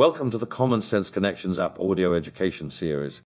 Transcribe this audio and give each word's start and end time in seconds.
Welcome 0.00 0.30
to 0.30 0.38
the 0.38 0.46
Common 0.46 0.80
Sense 0.80 1.10
Connections 1.10 1.58
app 1.58 1.78
audio 1.78 2.14
education 2.14 2.70
series. 2.70 3.20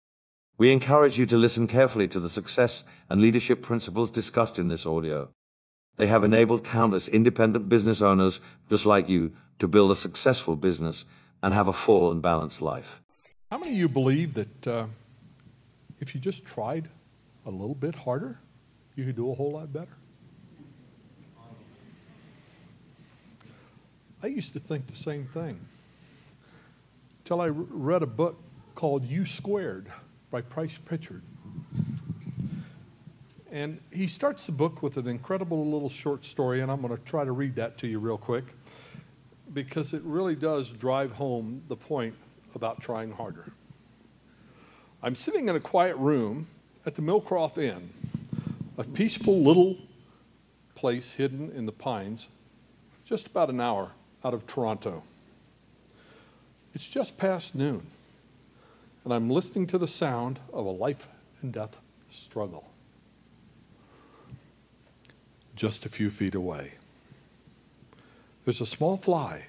We 0.57 0.71
encourage 0.71 1.19
you 1.19 1.27
to 1.27 1.37
listen 1.37 1.67
carefully 1.67 2.07
to 2.07 2.21
the 2.21 2.31
success 2.31 2.85
and 3.09 3.21
leadership 3.21 3.61
principles 3.61 4.09
discussed 4.09 4.57
in 4.57 4.69
this 4.69 4.87
audio. 4.87 5.31
They 5.97 6.07
have 6.07 6.23
enabled 6.23 6.63
countless 6.63 7.09
independent 7.09 7.69
business 7.69 8.01
owners 8.01 8.39
just 8.69 8.87
like 8.87 9.09
you 9.09 9.33
to 9.59 9.67
build 9.67 9.91
a 9.91 9.97
successful 9.97 10.55
business 10.55 11.07
and 11.43 11.53
have 11.53 11.67
a 11.67 11.73
full 11.73 12.13
and 12.13 12.23
balanced 12.23 12.63
life. 12.63 13.03
How 13.51 13.59
many 13.59 13.73
of 13.73 13.79
you 13.79 13.89
believe 13.89 14.35
that 14.35 14.67
uh, 14.69 14.87
if 15.99 16.15
you 16.15 16.21
just 16.21 16.45
tried 16.45 16.89
a 17.47 17.51
little 17.51 17.75
bit 17.75 17.97
harder, 17.97 18.39
you 18.95 19.05
could 19.05 19.17
do 19.17 19.29
a 19.33 19.35
whole 19.35 19.51
lot 19.51 19.73
better? 19.73 19.97
I 24.23 24.29
used 24.29 24.53
to 24.53 24.61
think 24.61 24.87
the 24.87 24.95
same 24.95 25.25
thing 25.25 25.59
till 27.31 27.41
I 27.41 27.47
read 27.47 28.03
a 28.03 28.09
book 28.09 28.43
called 28.75 29.05
U 29.05 29.25
Squared 29.25 29.87
by 30.33 30.41
Price 30.41 30.77
Pritchett. 30.77 31.23
And 33.53 33.79
he 33.93 34.09
starts 34.09 34.47
the 34.47 34.53
book 34.53 34.83
with 34.83 34.97
an 34.97 35.07
incredible 35.07 35.65
little 35.65 35.89
short 35.89 36.25
story, 36.25 36.61
and 36.61 36.73
I'm 36.73 36.83
going 36.83 36.97
to 36.97 37.01
try 37.05 37.25
to 37.25 37.31
read 37.31 37.55
that 37.55 37.79
to 37.79 37.87
you 37.87 38.01
real 38.01 38.19
quick 38.19 38.47
because 39.55 39.93
it 39.93 40.03
really 40.03 40.35
does 40.35 40.73
drive 40.73 41.13
home 41.13 41.63
the 41.69 41.77
point 41.77 42.17
about 42.57 42.83
trying 42.83 43.13
harder. 43.13 43.53
I'm 45.01 45.15
sitting 45.15 45.49
in 45.49 45.55
a 45.55 45.61
quiet 45.61 45.95
room 45.99 46.49
at 46.85 46.95
the 46.95 47.03
Millcroft 47.03 47.59
Inn, 47.59 47.91
a 48.77 48.83
peaceful 48.83 49.41
little 49.41 49.77
place 50.75 51.13
hidden 51.13 51.53
in 51.53 51.65
the 51.65 51.71
pines, 51.71 52.27
just 53.05 53.29
about 53.29 53.51
an 53.51 53.61
hour 53.61 53.93
out 54.25 54.35
of 54.35 54.49
Toronto. 54.49 55.05
It's 56.75 56.87
just 56.87 57.19
past 57.19 57.55
noon, 57.55 57.87
and 59.05 59.13
I'm 59.13 59.29
listening 59.29 59.67
to 59.69 59.79
the 59.79 59.89
sound 59.89 60.39
of 60.53 60.67
a 60.67 60.71
life 60.71 61.09
and 61.43 61.53
death 61.53 61.77
struggle. 62.11 62.71
Just 65.57 65.85
a 65.85 65.89
few 65.89 66.11
feet 66.11 66.35
away, 66.35 66.75
there's 68.45 68.61
a 68.61 68.67
small 68.67 68.97
fly 68.97 69.47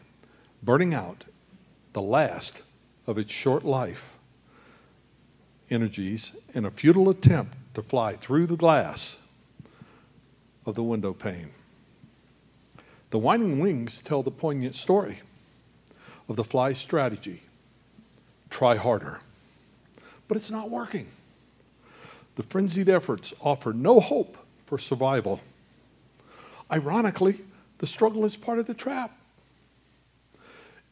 burning 0.63 0.93
out 0.93 1.25
the 1.93 2.01
last 2.01 2.63
of 3.07 3.17
its 3.17 3.31
short 3.31 3.63
life 3.63 4.17
energies 5.69 6.33
in 6.53 6.65
a 6.65 6.71
futile 6.71 7.09
attempt 7.09 7.55
to 7.73 7.81
fly 7.81 8.13
through 8.13 8.45
the 8.47 8.57
glass 8.57 9.17
of 10.65 10.75
the 10.75 10.83
window 10.83 11.13
pane. 11.13 11.49
The 13.11 13.19
winding 13.19 13.59
wings 13.59 13.99
tell 13.99 14.23
the 14.23 14.31
poignant 14.31 14.75
story 14.75 15.19
of 16.29 16.35
the 16.35 16.43
fly 16.43 16.73
strategy 16.73 17.41
try 18.49 18.75
harder. 18.75 19.19
But 20.27 20.37
it's 20.37 20.51
not 20.51 20.69
working. 20.69 21.07
The 22.35 22.43
frenzied 22.43 22.89
efforts 22.89 23.33
offer 23.41 23.73
no 23.73 23.99
hope 23.99 24.37
for 24.65 24.77
survival. 24.77 25.41
Ironically, 26.71 27.37
the 27.79 27.87
struggle 27.87 28.23
is 28.25 28.37
part 28.37 28.59
of 28.59 28.67
the 28.67 28.73
trap. 28.73 29.17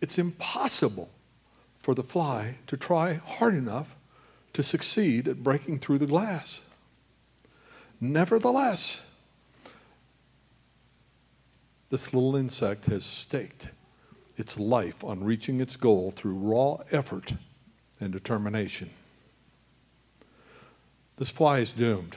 It's 0.01 0.17
impossible 0.17 1.09
for 1.79 1.93
the 1.93 2.03
fly 2.03 2.55
to 2.67 2.77
try 2.77 3.13
hard 3.13 3.53
enough 3.53 3.95
to 4.53 4.63
succeed 4.63 5.27
at 5.27 5.43
breaking 5.43 5.79
through 5.79 5.99
the 5.99 6.05
glass. 6.05 6.61
Nevertheless, 8.01 9.05
this 11.89 12.13
little 12.13 12.35
insect 12.35 12.85
has 12.85 13.05
staked 13.05 13.69
its 14.39 14.57
life 14.57 15.03
on 15.03 15.21
reaching 15.21 15.59
its 15.59 15.75
goal 15.75 16.11
through 16.11 16.33
raw 16.33 16.77
effort 16.91 17.33
and 17.99 18.13
determination. 18.13 18.89
This 21.17 21.29
fly 21.29 21.59
is 21.59 21.73
doomed. 21.73 22.15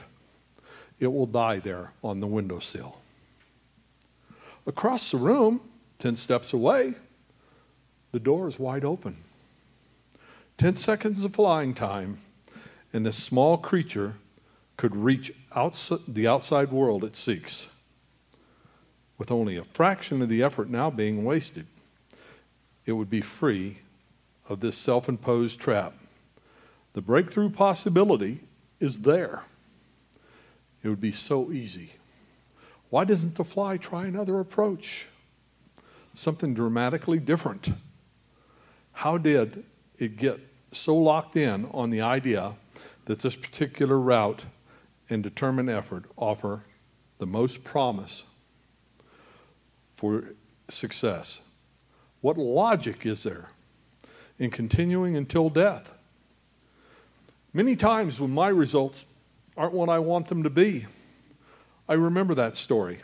It 0.99 1.07
will 1.07 1.25
die 1.25 1.59
there 1.59 1.91
on 2.01 2.21
the 2.21 2.27
windowsill. 2.27 2.97
Across 4.65 5.11
the 5.11 5.17
room, 5.17 5.59
10 5.99 6.15
steps 6.15 6.53
away, 6.53 6.93
the 8.13 8.19
door 8.19 8.47
is 8.47 8.57
wide 8.57 8.85
open. 8.85 9.17
10 10.57 10.77
seconds 10.77 11.23
of 11.25 11.33
flying 11.33 11.73
time, 11.73 12.19
and 12.93 13.05
this 13.05 13.21
small 13.21 13.57
creature 13.57 14.15
could 14.77 14.95
reach 14.95 15.33
the 16.07 16.27
outside 16.27 16.71
world 16.71 17.03
it 17.03 17.17
seeks 17.17 17.67
with 19.17 19.29
only 19.31 19.57
a 19.57 19.63
fraction 19.63 20.21
of 20.21 20.29
the 20.29 20.41
effort 20.41 20.69
now 20.69 20.89
being 20.89 21.23
wasted 21.23 21.65
it 22.85 22.91
would 22.93 23.09
be 23.09 23.21
free 23.21 23.79
of 24.49 24.59
this 24.59 24.77
self 24.77 25.07
imposed 25.07 25.59
trap. 25.59 25.93
The 26.93 27.01
breakthrough 27.01 27.49
possibility 27.49 28.41
is 28.79 28.99
there. 28.99 29.43
It 30.83 30.89
would 30.89 31.01
be 31.01 31.11
so 31.11 31.51
easy. 31.51 31.93
Why 32.89 33.05
doesn't 33.05 33.35
the 33.35 33.45
fly 33.45 33.77
try 33.77 34.05
another 34.05 34.39
approach? 34.39 35.07
Something 36.13 36.53
dramatically 36.53 37.19
different. 37.19 37.69
How 38.91 39.17
did 39.17 39.63
it 39.97 40.17
get 40.17 40.39
so 40.71 40.95
locked 40.95 41.35
in 41.35 41.65
on 41.71 41.89
the 41.89 42.01
idea 42.01 42.55
that 43.05 43.19
this 43.19 43.35
particular 43.35 43.99
route 43.99 44.43
and 45.09 45.23
determined 45.23 45.69
effort 45.69 46.05
offer 46.17 46.63
the 47.17 47.25
most 47.25 47.63
promise 47.63 48.23
for 49.95 50.25
success? 50.69 51.39
What 52.23 52.37
logic 52.37 53.05
is 53.05 53.23
there 53.23 53.49
in 54.39 54.49
continuing 54.49 55.17
until 55.17 55.49
death? 55.49 55.91
Many 57.51 57.75
times 57.75 58.17
when 58.17 58.31
my 58.31 58.47
results 58.47 59.03
aren't 59.57 59.73
what 59.73 59.89
I 59.89 59.99
want 59.99 60.29
them 60.29 60.43
to 60.43 60.49
be, 60.49 60.85
I 61.89 61.95
remember 61.95 62.33
that 62.35 62.55
story. 62.55 63.01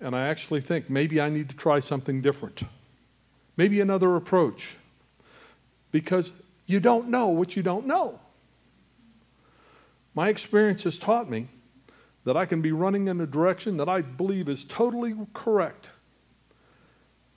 And 0.00 0.14
I 0.14 0.28
actually 0.28 0.60
think 0.60 0.90
maybe 0.90 1.18
I 1.18 1.30
need 1.30 1.48
to 1.48 1.56
try 1.56 1.78
something 1.78 2.20
different, 2.20 2.64
maybe 3.56 3.80
another 3.80 4.14
approach, 4.14 4.76
because 5.90 6.30
you 6.66 6.78
don't 6.78 7.08
know 7.08 7.28
what 7.28 7.56
you 7.56 7.62
don't 7.62 7.86
know. 7.86 8.20
My 10.14 10.28
experience 10.28 10.82
has 10.82 10.98
taught 10.98 11.30
me 11.30 11.48
that 12.24 12.36
I 12.36 12.44
can 12.44 12.60
be 12.60 12.70
running 12.70 13.08
in 13.08 13.18
a 13.18 13.26
direction 13.26 13.78
that 13.78 13.88
I 13.88 14.02
believe 14.02 14.46
is 14.46 14.62
totally 14.62 15.16
correct 15.32 15.88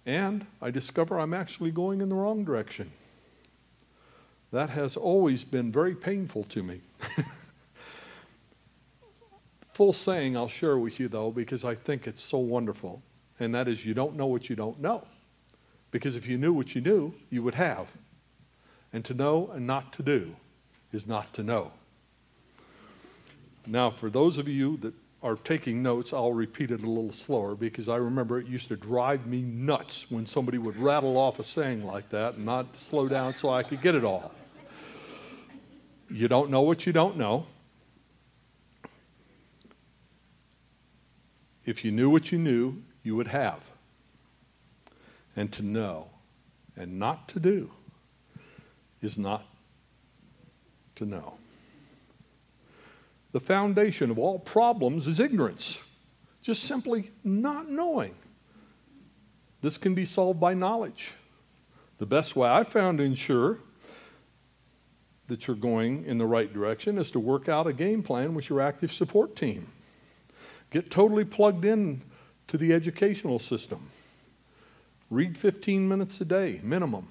and 0.06 0.45
I 0.62 0.72
discover 0.72 1.19
I'm 1.19 1.34
actually 1.34 1.72
going 1.72 2.01
in 2.01 2.09
the 2.09 2.16
wrong 2.16 2.44
direction. 2.44 2.91
That 4.51 4.69
has 4.69 4.97
always 4.97 5.44
been 5.44 5.72
very 5.72 5.95
painful 5.95 6.44
to 6.45 6.63
me. 6.63 6.81
Full 9.72 9.94
saying 9.94 10.35
I'll 10.35 10.50
share 10.50 10.78
with 10.78 11.00
you, 11.00 11.07
though, 11.07 11.31
because 11.31 11.63
I 11.63 11.75
think 11.75 12.06
it's 12.06 12.22
so 12.22 12.38
wonderful. 12.38 13.01
And 13.40 13.56
that 13.56 13.67
is, 13.67 13.85
you 13.85 13.94
don't 13.94 14.16
know 14.16 14.28
what 14.28 14.50
you 14.50 14.56
don't 14.56 14.79
know. 14.81 15.07
Because 15.91 16.16
if 16.16 16.28
you 16.28 16.38
knew 16.38 16.53
what 16.53 16.75
you 16.75 16.81
knew, 16.81 17.13
you 17.29 17.44
would 17.44 17.56
have. 17.56 17.88
And 18.94 19.06
to 19.06 19.13
know 19.13 19.50
and 19.53 19.66
not 19.66 19.94
to 19.94 20.03
do 20.03 20.35
is 20.91 21.07
not 21.07 21.34
to 21.34 21.44
know. 21.44 21.72
Now, 23.66 23.90
for 23.90 24.09
those 24.09 24.38
of 24.38 24.47
you 24.47 24.78
that 24.78 24.94
are 25.24 25.36
taking 25.36 25.84
notes, 25.84 26.14
I'll 26.14 26.34
repeat 26.34 26.72
it 26.72 26.82
a 26.82 26.88
little 26.88 27.12
slower 27.12 27.54
because 27.54 27.88
I 27.88 27.98
remember 27.98 28.40
it 28.40 28.48
used 28.48 28.70
to 28.70 28.76
drive 28.76 29.28
me 29.28 29.42
nuts 29.42 30.09
when 30.09 30.26
somebody 30.26 30.58
would 30.58 30.78
rattle 30.78 31.18
off 31.18 31.40
a 31.40 31.44
saying 31.44 31.86
like 31.86 32.09
that 32.09 32.36
and 32.36 32.46
not 32.46 32.76
slow 32.76 33.08
down 33.08 33.36
so 33.36 33.50
I 33.50 33.62
could 33.62 33.82
get 33.82 33.94
it 33.94 34.04
all. 34.04 34.32
You 36.09 36.28
don't 36.28 36.50
know 36.50 36.62
what 36.62 36.86
you 36.86 36.94
don't 36.94 37.18
know. 37.18 37.46
If 41.66 41.86
you 41.86 41.92
knew 41.92 42.09
what 42.09 42.32
you 42.32 42.40
knew, 42.40 42.82
you 43.03 43.16
would 43.16 43.28
have. 43.28 43.70
And 45.36 45.52
to 45.53 45.62
know 45.62 46.09
and 46.76 46.98
not 46.98 47.28
to 47.30 47.40
do 47.40 47.72
is 49.02 49.17
not 49.17 49.46
to 50.96 51.06
know. 51.06 51.35
The 53.31 53.39
foundation 53.39 54.11
of 54.11 54.19
all 54.19 54.39
problems 54.39 55.07
is 55.07 55.19
ignorance, 55.19 55.79
just 56.41 56.63
simply 56.63 57.11
not 57.23 57.69
knowing. 57.69 58.16
This 59.61 59.78
can 59.78 59.93
be 59.93 60.05
solved 60.05 60.39
by 60.39 60.53
knowledge. 60.53 61.13
The 61.99 62.05
best 62.05 62.35
way 62.35 62.49
I 62.49 62.63
found 62.63 62.97
to 62.97 63.03
ensure 63.03 63.59
that 65.28 65.47
you're 65.47 65.55
going 65.55 66.03
in 66.05 66.17
the 66.17 66.25
right 66.25 66.51
direction 66.51 66.97
is 66.97 67.11
to 67.11 67.19
work 67.19 67.47
out 67.47 67.67
a 67.67 67.73
game 67.73 68.03
plan 68.03 68.33
with 68.33 68.49
your 68.49 68.59
active 68.59 68.91
support 68.91 69.35
team. 69.35 69.67
Get 70.72 70.89
totally 70.89 71.23
plugged 71.23 71.63
in 71.63 72.01
to 72.47 72.57
the 72.57 72.73
educational 72.73 73.39
system. 73.39 73.87
Read 75.09 75.37
15 75.37 75.87
minutes 75.87 76.19
a 76.19 76.25
day, 76.25 76.59
minimum, 76.63 77.07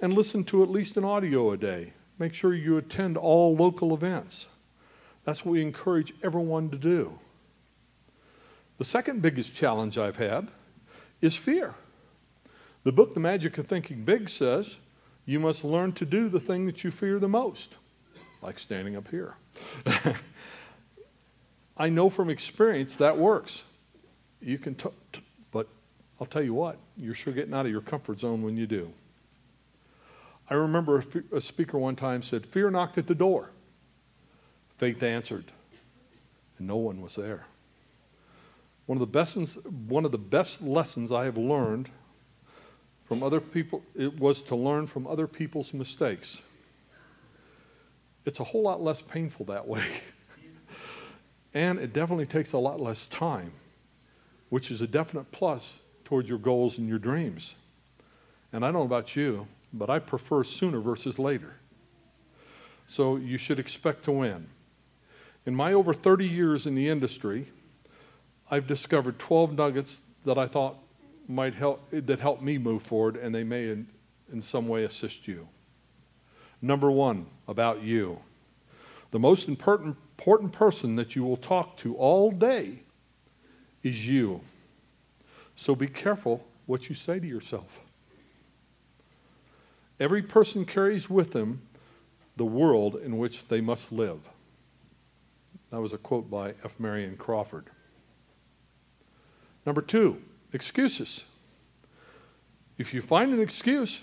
and 0.00 0.12
listen 0.12 0.42
to 0.44 0.62
at 0.62 0.70
least 0.70 0.96
an 0.96 1.04
audio 1.04 1.52
a 1.52 1.56
day. 1.56 1.92
Make 2.18 2.34
sure 2.34 2.54
you 2.54 2.78
attend 2.78 3.16
all 3.16 3.54
local 3.54 3.94
events. 3.94 4.46
That's 5.24 5.44
what 5.44 5.52
we 5.52 5.62
encourage 5.62 6.14
everyone 6.22 6.70
to 6.70 6.78
do. 6.78 7.18
The 8.78 8.84
second 8.84 9.20
biggest 9.20 9.54
challenge 9.54 9.98
I've 9.98 10.16
had 10.16 10.48
is 11.20 11.36
fear. 11.36 11.74
The 12.82 12.92
book, 12.92 13.12
The 13.12 13.20
Magic 13.20 13.58
of 13.58 13.66
Thinking 13.66 14.04
Big, 14.04 14.28
says 14.28 14.76
you 15.26 15.38
must 15.38 15.64
learn 15.64 15.92
to 15.92 16.06
do 16.06 16.28
the 16.28 16.40
thing 16.40 16.64
that 16.66 16.82
you 16.82 16.90
fear 16.90 17.18
the 17.18 17.28
most, 17.28 17.74
like 18.42 18.58
standing 18.58 18.96
up 18.96 19.08
here. 19.08 19.34
I 21.76 21.90
know 21.90 22.08
from 22.08 22.30
experience 22.30 22.96
that 22.96 23.16
works. 23.16 23.64
You 24.40 24.56
can, 24.56 24.74
t- 24.74 24.88
t- 25.12 25.22
but 25.52 25.68
I'll 26.18 26.26
tell 26.26 26.42
you 26.42 26.54
what, 26.54 26.78
you're 26.96 27.14
sure 27.14 27.34
getting 27.34 27.52
out 27.52 27.66
of 27.66 27.72
your 27.72 27.82
comfort 27.82 28.20
zone 28.20 28.42
when 28.42 28.56
you 28.56 28.66
do. 28.66 28.90
I 30.48 30.54
remember 30.54 30.96
a, 30.96 31.00
f- 31.00 31.32
a 31.32 31.40
speaker 31.40 31.78
one 31.78 31.96
time 31.96 32.22
said, 32.22 32.46
Fear 32.46 32.70
knocked 32.70 32.96
at 32.98 33.06
the 33.06 33.14
door. 33.14 33.50
Faith 34.80 35.02
answered, 35.02 35.44
and 36.56 36.66
no 36.66 36.78
one 36.78 37.02
was 37.02 37.14
there. 37.14 37.44
One 38.86 38.96
of 38.96 39.00
the 39.00 39.06
best, 39.06 39.36
one 39.66 40.06
of 40.06 40.10
the 40.10 40.16
best 40.16 40.62
lessons 40.62 41.12
I 41.12 41.26
have 41.26 41.36
learned 41.36 41.90
from 43.04 43.22
other 43.22 43.42
people 43.42 43.82
it 43.94 44.18
was 44.18 44.40
to 44.40 44.56
learn 44.56 44.86
from 44.86 45.06
other 45.06 45.26
people's 45.26 45.74
mistakes. 45.74 46.40
It's 48.24 48.40
a 48.40 48.44
whole 48.44 48.62
lot 48.62 48.80
less 48.80 49.02
painful 49.02 49.44
that 49.44 49.68
way. 49.68 49.84
and 51.52 51.78
it 51.78 51.92
definitely 51.92 52.24
takes 52.24 52.54
a 52.54 52.58
lot 52.58 52.80
less 52.80 53.06
time, 53.08 53.52
which 54.48 54.70
is 54.70 54.80
a 54.80 54.86
definite 54.86 55.30
plus 55.30 55.80
towards 56.06 56.26
your 56.26 56.38
goals 56.38 56.78
and 56.78 56.88
your 56.88 56.98
dreams. 56.98 57.54
And 58.54 58.64
I 58.64 58.68
don't 58.68 58.80
know 58.80 58.86
about 58.86 59.14
you, 59.14 59.46
but 59.74 59.90
I 59.90 59.98
prefer 59.98 60.42
sooner 60.42 60.80
versus 60.80 61.18
later. 61.18 61.52
So 62.86 63.16
you 63.16 63.36
should 63.36 63.58
expect 63.58 64.04
to 64.04 64.12
win. 64.12 64.46
In 65.46 65.54
my 65.54 65.72
over 65.72 65.94
30 65.94 66.26
years 66.26 66.66
in 66.66 66.74
the 66.74 66.88
industry, 66.88 67.46
I've 68.50 68.66
discovered 68.66 69.18
12 69.18 69.56
nuggets 69.56 70.00
that 70.24 70.36
I 70.36 70.46
thought 70.46 70.76
might 71.28 71.54
help 71.54 71.88
that 71.92 72.18
help 72.18 72.42
me 72.42 72.58
move 72.58 72.82
forward 72.82 73.16
and 73.16 73.34
they 73.34 73.44
may 73.44 73.68
in, 73.68 73.86
in 74.32 74.42
some 74.42 74.68
way 74.68 74.84
assist 74.84 75.28
you. 75.28 75.48
Number 76.60 76.90
1, 76.90 77.26
about 77.48 77.82
you. 77.82 78.18
The 79.12 79.18
most 79.18 79.48
important, 79.48 79.96
important 80.18 80.52
person 80.52 80.96
that 80.96 81.16
you 81.16 81.24
will 81.24 81.36
talk 81.36 81.76
to 81.78 81.96
all 81.96 82.30
day 82.30 82.82
is 83.82 84.06
you. 84.06 84.42
So 85.56 85.74
be 85.74 85.86
careful 85.86 86.46
what 86.66 86.88
you 86.88 86.94
say 86.94 87.18
to 87.18 87.26
yourself. 87.26 87.80
Every 89.98 90.22
person 90.22 90.64
carries 90.64 91.08
with 91.08 91.32
them 91.32 91.62
the 92.36 92.44
world 92.44 92.96
in 92.96 93.18
which 93.18 93.48
they 93.48 93.60
must 93.60 93.92
live. 93.92 94.20
That 95.70 95.80
was 95.80 95.92
a 95.92 95.98
quote 95.98 96.30
by 96.30 96.50
F. 96.64 96.78
Marion 96.78 97.16
Crawford. 97.16 97.66
Number 99.64 99.82
two, 99.82 100.20
excuses. 100.52 101.24
If 102.76 102.92
you 102.94 103.02
find 103.02 103.32
an 103.32 103.40
excuse, 103.40 104.02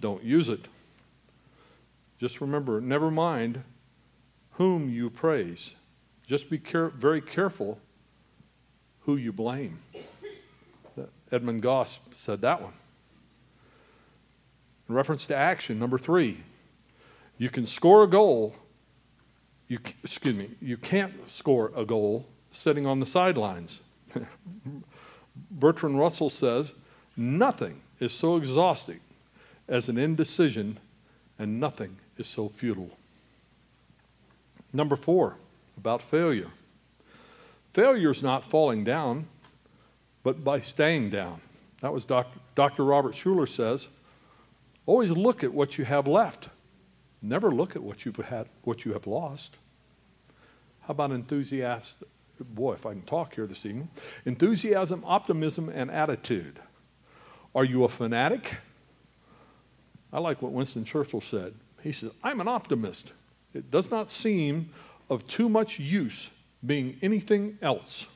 don't 0.00 0.22
use 0.22 0.48
it. 0.48 0.68
Just 2.20 2.40
remember, 2.40 2.80
never 2.80 3.10
mind 3.10 3.62
whom 4.52 4.88
you 4.88 5.10
praise. 5.10 5.74
Just 6.26 6.48
be 6.48 6.58
care- 6.58 6.88
very 6.88 7.20
careful 7.20 7.78
who 9.00 9.16
you 9.16 9.32
blame. 9.32 9.78
Edmund 11.32 11.62
Gosse 11.62 11.98
said 12.14 12.40
that 12.42 12.62
one. 12.62 12.72
In 14.88 14.94
reference 14.94 15.26
to 15.26 15.36
action, 15.36 15.78
number 15.78 15.98
three, 15.98 16.42
you 17.38 17.50
can 17.50 17.66
score 17.66 18.04
a 18.04 18.06
goal. 18.06 18.54
You, 19.68 19.78
excuse 20.02 20.34
me, 20.34 20.50
you 20.60 20.76
can't 20.76 21.28
score 21.28 21.72
a 21.76 21.84
goal 21.84 22.26
sitting 22.52 22.86
on 22.86 23.00
the 23.00 23.06
sidelines. 23.06 23.82
Bertrand 25.50 25.98
Russell 25.98 26.30
says, 26.30 26.72
Nothing 27.16 27.80
is 28.00 28.12
so 28.12 28.36
exhausting 28.36 29.00
as 29.68 29.88
an 29.88 29.98
indecision, 29.98 30.78
and 31.38 31.58
nothing 31.60 31.96
is 32.16 32.26
so 32.26 32.48
futile. 32.48 32.90
Number 34.72 34.96
four, 34.96 35.36
about 35.76 36.02
failure. 36.02 36.50
Failure 37.72 38.10
is 38.10 38.22
not 38.22 38.44
falling 38.44 38.84
down, 38.84 39.26
but 40.22 40.44
by 40.44 40.60
staying 40.60 41.10
down. 41.10 41.40
That 41.80 41.92
was 41.92 42.04
Doc, 42.04 42.28
Dr. 42.54 42.84
Robert 42.84 43.14
Schuller 43.14 43.48
says, 43.48 43.88
always 44.86 45.10
look 45.10 45.44
at 45.44 45.52
what 45.52 45.78
you 45.78 45.84
have 45.84 46.06
left. 46.06 46.48
Never 47.24 47.50
look 47.50 47.74
at 47.74 47.82
what 47.82 48.04
you've 48.04 48.16
had, 48.16 48.48
what 48.64 48.84
you 48.84 48.92
have 48.92 49.06
lost. 49.06 49.56
How 50.82 50.92
about 50.92 51.10
enthusiasm? 51.10 52.06
boy, 52.40 52.74
if 52.74 52.84
I 52.84 52.90
can 52.90 53.02
talk 53.02 53.34
here 53.34 53.46
this 53.46 53.64
evening 53.64 53.88
enthusiasm, 54.26 55.02
optimism, 55.06 55.70
and 55.70 55.90
attitude. 55.90 56.58
Are 57.54 57.64
you 57.64 57.84
a 57.84 57.88
fanatic? 57.88 58.56
I 60.12 60.18
like 60.18 60.42
what 60.42 60.52
Winston 60.52 60.84
Churchill 60.84 61.22
said. 61.22 61.54
He 61.82 61.92
says, 61.92 62.10
I'm 62.22 62.40
an 62.40 62.48
optimist. 62.48 63.12
It 63.54 63.70
does 63.70 63.90
not 63.90 64.10
seem 64.10 64.68
of 65.08 65.26
too 65.26 65.48
much 65.48 65.78
use 65.78 66.28
being 66.66 66.98
anything 67.00 67.56
else. 67.62 68.06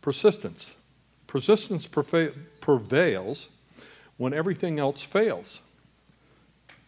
Persistence. 0.00 0.74
Persistence 1.26 1.86
prevails 1.86 3.48
when 4.16 4.32
everything 4.32 4.78
else 4.78 5.02
fails. 5.02 5.60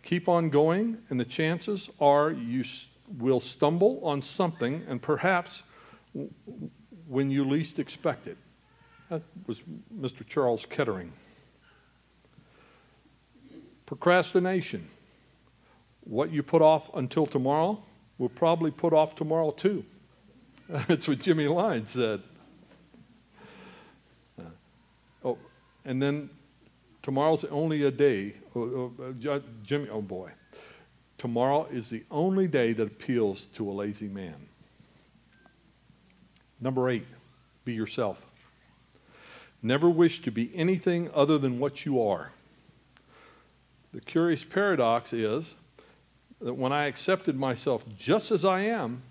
Keep 0.03 0.29
on 0.29 0.51
going, 0.51 0.99
and 1.11 1.19
the 1.19 1.25
chances 1.25 1.89
are 2.01 2.31
you 2.33 2.65
will 3.19 3.41
stumble 3.41 4.01
on 4.05 4.21
something, 4.21 4.85
and 4.89 5.01
perhaps 5.01 5.63
when 7.07 7.31
you 7.31 7.45
least 7.45 7.79
expect 7.79 8.27
it. 8.27 8.37
That 9.11 9.23
was 9.47 9.63
Mr. 9.95 10.27
Charles 10.27 10.65
Kettering. 10.67 11.13
Procrastination. 13.87 14.89
What 16.05 16.33
you 16.33 16.43
put 16.43 16.63
off 16.63 16.91
until 16.95 17.27
tomorrow 17.27 17.83
will 18.19 18.31
probably 18.31 18.71
put 18.71 18.93
off 18.93 19.15
tomorrow 19.15 19.51
too. 19.51 19.85
That's 20.69 21.07
what 21.07 21.19
Jimmy 21.19 21.47
Lyons 21.47 21.91
said. 21.91 22.23
Uh, 24.39 24.45
oh, 25.25 25.39
and 25.85 26.01
then 26.03 26.31
tomorrow's 27.03 27.45
only 27.45 27.83
a 27.83 27.91
day. 27.91 28.35
Oh, 28.55 28.93
oh, 28.99 29.31
uh, 29.31 29.41
Jimmy, 29.63 29.89
oh 29.89 30.03
boy. 30.03 30.31
Tomorrow 31.19 31.69
is 31.71 31.89
the 31.89 32.03
only 32.11 32.49
day 32.49 32.73
that 32.73 32.87
appeals 32.87 33.45
to 33.55 33.71
a 33.71 33.73
lazy 33.73 34.09
man. 34.09 34.35
Number 36.61 36.89
eight, 36.89 37.07
be 37.65 37.75
yourself. 37.75 38.27
Never 39.63 39.89
wish 39.89 40.23
to 40.23 40.31
be 40.31 40.51
anything 40.55 41.11
other 41.15 41.39
than 41.39 41.59
what 41.59 41.85
you 41.85 42.03
are. 42.03 42.33
The 43.93 44.01
curious 44.01 44.45
paradox 44.45 45.13
is 45.13 45.55
that 46.41 46.55
when 46.55 46.73
I 46.73 46.87
accepted 46.87 47.39
myself 47.39 47.85
just 47.97 48.31
as 48.31 48.45
I 48.45 48.63
am, 48.63 49.03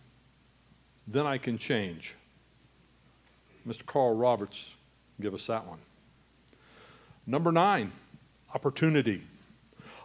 then 1.08 1.26
I 1.26 1.38
can 1.38 1.58
change. 1.58 2.16
Mr. 3.68 3.86
Carl 3.86 4.16
Roberts, 4.16 4.74
give 5.22 5.34
us 5.34 5.48
that 5.48 5.66
one. 5.66 5.80
Number 7.26 7.52
nine, 7.52 7.92
opportunity. 8.54 9.24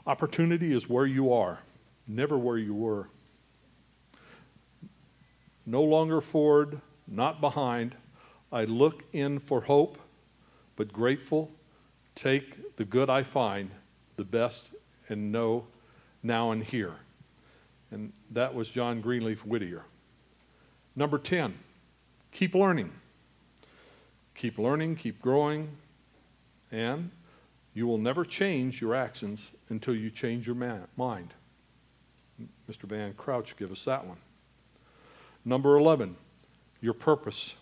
Opportunity 0.07 0.73
is 0.73 0.89
where 0.89 1.07
you 1.07 1.33
are 1.33 1.59
never 2.07 2.39
where 2.39 2.59
you 2.59 2.75
were. 2.75 3.09
No 5.65 5.83
longer 5.83 6.21
forward, 6.21 6.81
not 7.07 7.41
behind. 7.41 7.95
I 8.53 8.65
look 8.65 9.05
in 9.13 9.39
for 9.39 9.63
hope, 9.63 9.99
but 10.77 10.93
grateful. 10.93 11.51
Take 12.15 12.77
the 12.77 12.85
good 12.85 13.11
I 13.11 13.23
find, 13.23 13.71
the 14.17 14.25
best, 14.25 14.65
and 15.09 15.33
know 15.33 15.67
now 16.23 16.53
and 16.53 16.63
here. 16.63 16.95
And 17.91 18.13
that 18.31 18.55
was 18.55 18.69
John 18.69 19.01
Greenleaf 19.01 19.45
Whittier. 19.45 19.85
Number 20.95 21.19
10, 21.19 21.55
keep 22.33 22.55
learning. 22.55 22.93
Keep 24.35 24.59
learning, 24.59 24.97
keep 24.97 25.21
growing, 25.21 25.71
and 26.71 27.11
you 27.75 27.87
will 27.87 27.99
never 27.99 28.25
change 28.25 28.81
your 28.81 28.95
actions 28.95 29.51
until 29.69 29.95
you 29.95 30.11
change 30.11 30.47
your 30.47 30.57
mind. 30.97 31.35
Mr. 32.71 32.83
Van 32.85 33.13
Crouch 33.15 33.57
give 33.57 33.71
us 33.71 33.85
that 33.85 34.07
one. 34.07 34.19
Number 35.45 35.77
11, 35.77 36.17
your 36.81 36.95
purpose. 36.95 37.55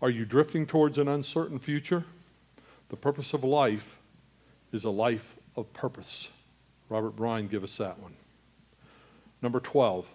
Are 0.00 0.10
you 0.10 0.24
drifting 0.24 0.66
towards 0.66 0.98
an 0.98 1.08
uncertain 1.08 1.58
future? 1.58 2.04
The 2.88 2.96
purpose 2.96 3.34
of 3.34 3.44
life 3.44 3.98
is 4.72 4.84
a 4.84 4.90
life 4.90 5.36
of 5.56 5.72
purpose. 5.72 6.28
Robert 6.88 7.16
Byrne 7.16 7.48
give 7.48 7.64
us 7.64 7.76
that 7.78 7.98
one. 7.98 8.14
Number 9.42 9.60
12, 9.60 10.08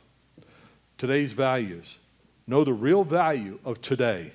today's 0.98 1.34
values. 1.34 2.00
Know 2.48 2.63
the 2.63 2.74
real 2.74 3.03
value 3.03 3.60
of 3.63 3.81
today. 3.81 4.34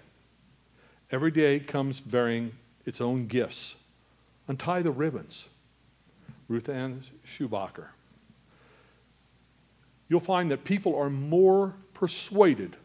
Every 1.10 1.30
day 1.30 1.58
comes 1.60 2.00
bearing 2.00 2.52
its 2.86 3.00
own 3.00 3.26
gifts. 3.26 3.74
Untie 4.48 4.80
the 4.80 4.90
ribbons. 4.90 5.48
Ruth 6.48 6.68
Ann 6.68 7.02
Schabacker 7.26 7.88
you'll 10.08 10.20
find 10.20 10.50
that 10.50 10.64
people 10.64 10.96
are 10.96 11.10
more 11.10 11.74
persuaded 11.94 12.76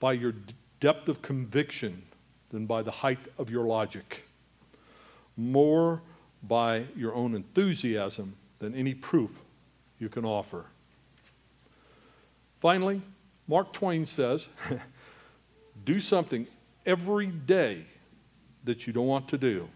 by 0.00 0.12
your 0.12 0.34
depth 0.80 1.08
of 1.08 1.22
conviction 1.22 2.02
than 2.50 2.66
by 2.66 2.82
the 2.82 2.90
height 2.90 3.18
of 3.38 3.50
your 3.50 3.64
logic. 3.64 4.24
more 5.36 6.00
by 6.42 6.84
your 6.96 7.14
own 7.14 7.34
enthusiasm 7.34 8.34
than 8.58 8.74
any 8.74 8.92
proof 8.94 9.38
you 10.00 10.08
can 10.08 10.24
offer. 10.24 10.64
Finally, 12.60 13.00
Mark 13.46 13.72
Twain 13.72 14.04
says, 14.06 14.48
Do 15.84 16.00
something 16.00 16.46
every 16.84 17.26
day 17.26 17.86
that 18.68 18.86
you 18.86 18.92
don't 18.92 19.06
want 19.06 19.26
to 19.28 19.38
do. 19.38 19.66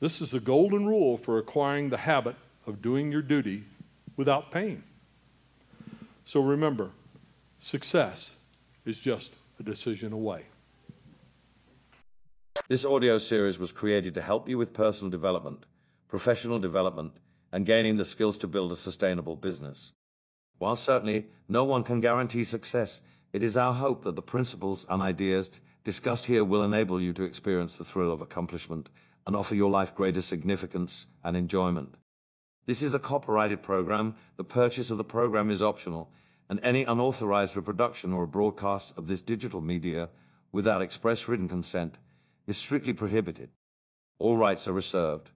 This 0.00 0.20
is 0.20 0.32
the 0.32 0.40
golden 0.40 0.84
rule 0.84 1.16
for 1.16 1.38
acquiring 1.38 1.90
the 1.90 1.96
habit 1.96 2.34
of 2.66 2.82
doing 2.82 3.12
your 3.12 3.22
duty 3.22 3.62
without 4.16 4.50
pain. 4.50 4.82
So 6.24 6.40
remember, 6.40 6.90
success 7.60 8.34
is 8.84 8.98
just 8.98 9.32
a 9.60 9.62
decision 9.62 10.12
away. 10.12 10.42
This 12.68 12.84
audio 12.84 13.18
series 13.18 13.60
was 13.60 13.70
created 13.70 14.12
to 14.14 14.22
help 14.22 14.48
you 14.48 14.58
with 14.58 14.72
personal 14.72 15.10
development, 15.10 15.64
professional 16.08 16.58
development, 16.58 17.12
and 17.52 17.64
gaining 17.64 17.96
the 17.96 18.04
skills 18.04 18.38
to 18.38 18.48
build 18.48 18.72
a 18.72 18.76
sustainable 18.76 19.36
business. 19.36 19.92
While 20.58 20.74
certainly 20.74 21.26
no 21.48 21.62
one 21.62 21.84
can 21.84 22.00
guarantee 22.00 22.42
success, 22.42 23.02
it 23.34 23.42
is 23.42 23.56
our 23.56 23.74
hope 23.74 24.04
that 24.04 24.14
the 24.14 24.22
principles 24.22 24.86
and 24.88 25.02
ideas 25.02 25.60
discussed 25.82 26.26
here 26.26 26.44
will 26.44 26.62
enable 26.62 27.00
you 27.00 27.12
to 27.12 27.24
experience 27.24 27.76
the 27.76 27.84
thrill 27.84 28.12
of 28.12 28.20
accomplishment 28.20 28.88
and 29.26 29.34
offer 29.34 29.56
your 29.56 29.70
life 29.72 29.92
greater 29.92 30.22
significance 30.22 31.08
and 31.24 31.36
enjoyment. 31.36 31.96
This 32.66 32.80
is 32.80 32.94
a 32.94 33.00
copyrighted 33.00 33.60
program. 33.60 34.14
The 34.36 34.44
purchase 34.44 34.88
of 34.92 34.98
the 34.98 35.04
program 35.04 35.50
is 35.50 35.60
optional, 35.60 36.12
and 36.48 36.60
any 36.62 36.84
unauthorized 36.84 37.56
reproduction 37.56 38.12
or 38.12 38.24
broadcast 38.28 38.92
of 38.96 39.08
this 39.08 39.20
digital 39.20 39.60
media 39.60 40.10
without 40.52 40.80
express 40.80 41.26
written 41.26 41.48
consent 41.48 41.96
is 42.46 42.56
strictly 42.56 42.92
prohibited. 42.92 43.50
All 44.20 44.36
rights 44.36 44.68
are 44.68 44.72
reserved. 44.72 45.30